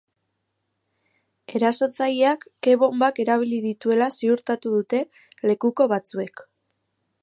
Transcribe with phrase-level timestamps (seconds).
[1.59, 5.05] Erasotzaileak ke-bonbak erabili dituela ziurtatu dute
[5.51, 6.49] lekuko batzuek.